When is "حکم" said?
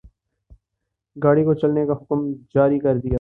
1.93-2.19